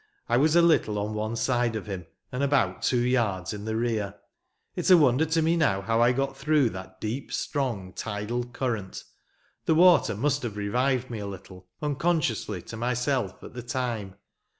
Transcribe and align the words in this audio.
I 0.27 0.35
was 0.35 0.55
a 0.55 0.63
little 0.63 0.97
on 0.97 1.13
one 1.13 1.35
side 1.35 1.75
of 1.75 1.85
him, 1.85 2.07
and 2.31 2.41
about 2.41 2.81
two 2.81 3.01
yards 3.01 3.53
in 3.53 3.65
the 3.65 3.75
rear. 3.75 4.15
It 4.75 4.81
is 4.85 4.89
a 4.89 4.97
wonder 4.97 5.27
to 5.27 5.43
me 5.43 5.55
now, 5.55 5.83
how 5.83 6.01
I 6.01 6.11
got 6.11 6.35
through 6.35 6.71
that 6.71 6.99
deep, 6.99 7.31
strong, 7.31 7.93
tidal 7.93 8.45
current. 8.45 9.03
The 9.65 9.75
water 9.75 10.15
must 10.15 10.41
have 10.41 10.57
revived 10.57 11.11
me 11.11 11.19
a 11.19 11.27
little, 11.27 11.67
unconsciously 11.83 12.63
to 12.63 12.77
myself, 12.77 13.43
at 13.43 13.53
the 13.53 13.61
time. 13.61 14.15